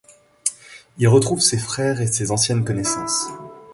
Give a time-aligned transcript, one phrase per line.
[0.97, 3.27] Il retrouve ses frères et ses anciennes connaissances.